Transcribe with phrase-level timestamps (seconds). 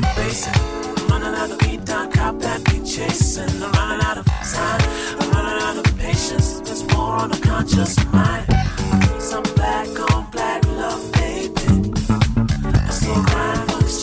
[0.00, 0.52] keep.
[0.98, 3.62] I'm running out of beat, I cop beat chasing.
[3.62, 4.80] I'm running out of time,
[5.20, 6.60] I'm running out of patience.
[6.60, 6.82] There's
[7.16, 8.46] on the conscious mind.
[9.20, 11.92] Some black on black love, baby.
[12.74, 12.90] I'm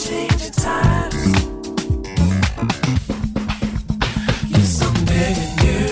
[0.07, 1.15] changing times.
[4.51, 5.05] Yes, I'm
[5.63, 5.85] you.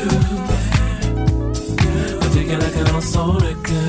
[2.22, 2.28] I
[2.62, 3.83] I can also.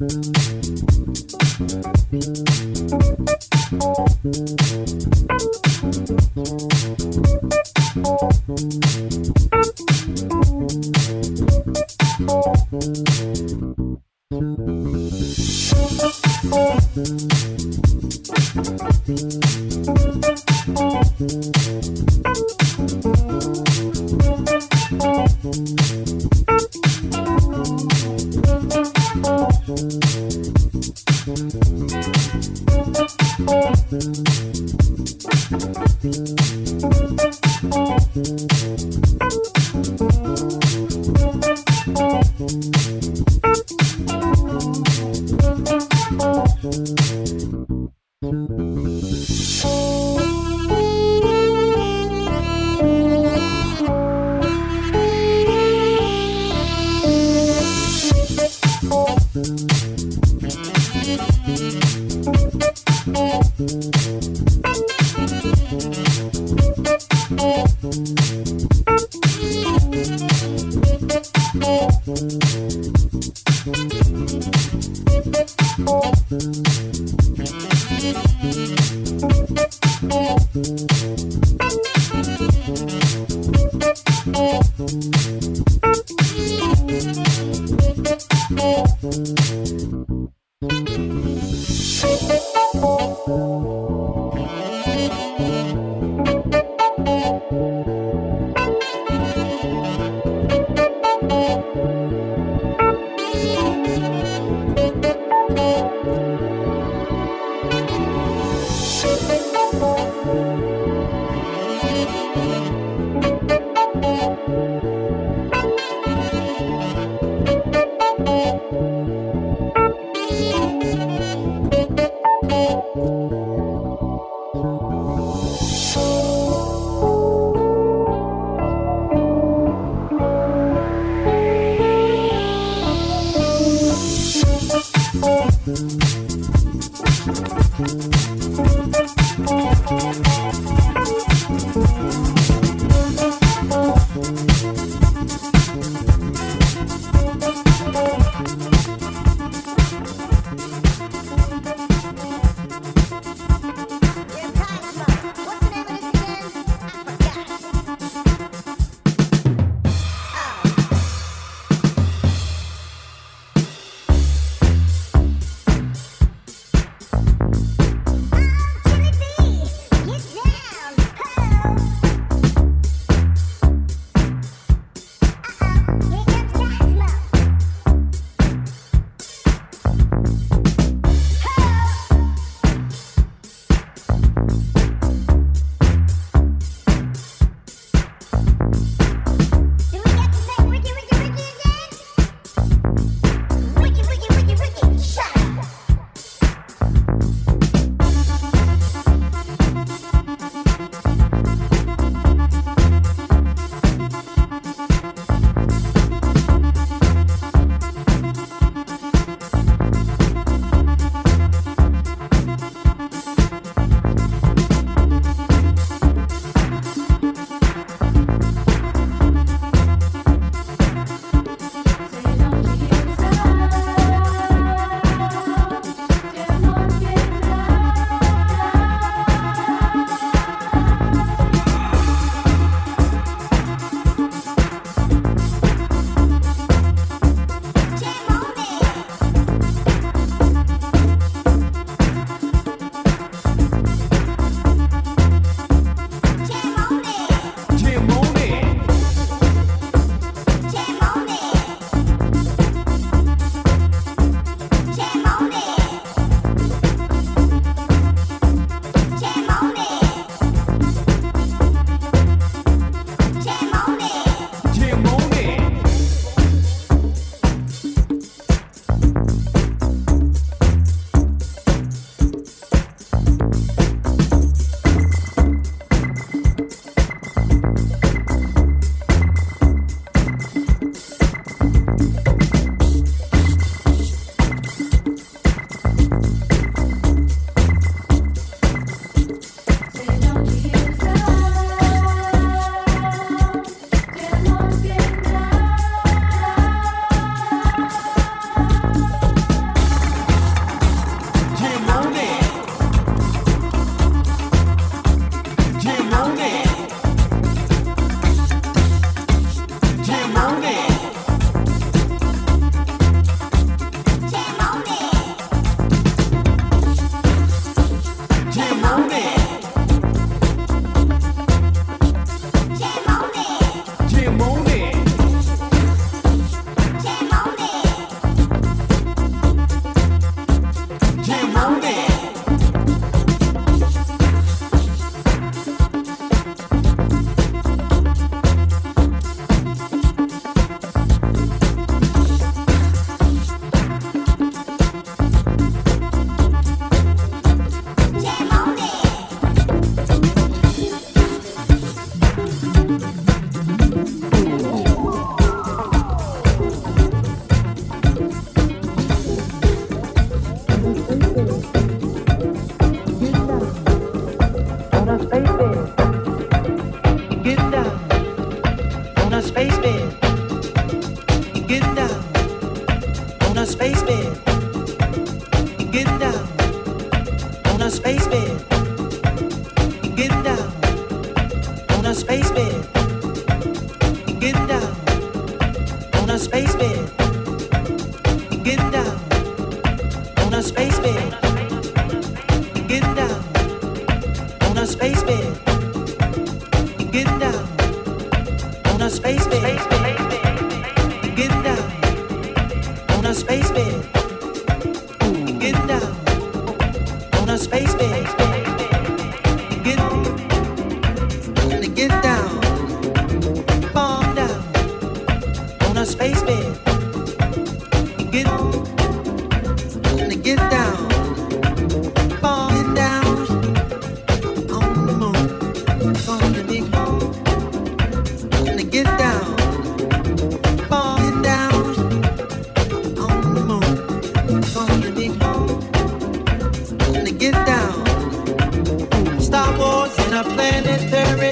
[0.00, 0.29] Mm-hmm.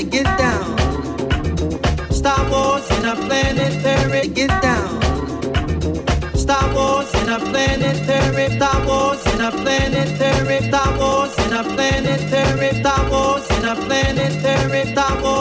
[0.08, 0.78] get down.
[2.10, 5.00] Star Wars in a planetary, get down.
[6.34, 12.80] Star Wars in a planetary, Star Wars in a planetary, Star Wars in a planetary,
[12.80, 15.37] Star Wars in a planetary, Star Wars.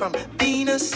[0.00, 0.94] from Venus.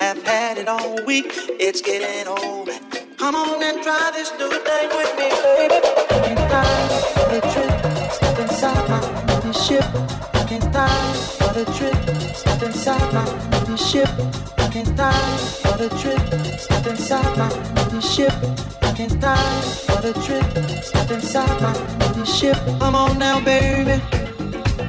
[0.00, 1.32] Have had it all week.
[1.58, 2.68] It's getting old.
[3.16, 5.80] Come on and try this new thing with me, baby.
[6.12, 7.72] I can't for the trip.
[8.12, 9.86] Step inside my movie ship.
[10.34, 11.96] I can't die for the trip.
[12.36, 14.10] Step inside my movie ship.
[14.58, 16.20] I can't die for the trip.
[16.60, 18.34] Step inside my movie ship.
[18.82, 20.44] I can't die for the trip.
[20.84, 22.58] Step inside my movie ship.
[22.78, 24.02] Come on now, baby.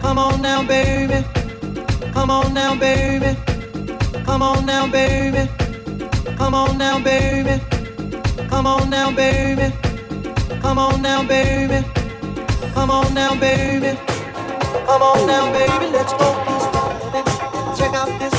[0.02, 1.24] Come on now, baby.
[2.14, 3.38] Come on now, baby.
[4.26, 5.50] Come on now, baby.
[6.38, 7.62] Come on now, baby.
[8.50, 9.74] Come on now, baby.
[10.62, 11.86] Come on now, baby.
[12.74, 13.98] Come on now, baby.
[14.86, 15.88] Come on now, baby.
[15.94, 16.30] Let's go.
[17.78, 18.39] Check out this.